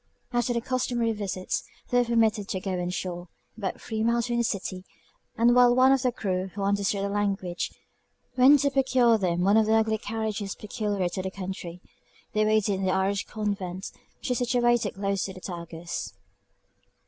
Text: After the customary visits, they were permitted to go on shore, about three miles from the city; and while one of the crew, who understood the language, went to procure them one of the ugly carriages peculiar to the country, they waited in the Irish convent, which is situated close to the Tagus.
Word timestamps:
After 0.33 0.51
the 0.51 0.61
customary 0.61 1.11
visits, 1.11 1.63
they 1.91 1.99
were 1.99 2.05
permitted 2.05 2.47
to 2.47 2.59
go 2.59 2.71
on 2.71 2.89
shore, 2.89 3.27
about 3.55 3.79
three 3.79 4.01
miles 4.03 4.25
from 4.25 4.37
the 4.37 4.43
city; 4.43 4.83
and 5.37 5.53
while 5.53 5.75
one 5.75 5.91
of 5.91 6.01
the 6.01 6.11
crew, 6.11 6.47
who 6.55 6.63
understood 6.63 7.03
the 7.03 7.09
language, 7.09 7.69
went 8.35 8.61
to 8.61 8.71
procure 8.71 9.19
them 9.19 9.41
one 9.41 9.57
of 9.57 9.67
the 9.67 9.75
ugly 9.75 9.99
carriages 9.99 10.55
peculiar 10.55 11.07
to 11.09 11.21
the 11.21 11.29
country, 11.29 11.81
they 12.33 12.43
waited 12.43 12.79
in 12.79 12.83
the 12.83 12.91
Irish 12.91 13.27
convent, 13.27 13.91
which 14.17 14.31
is 14.31 14.39
situated 14.39 14.95
close 14.95 15.25
to 15.25 15.33
the 15.33 15.39
Tagus. 15.41 16.13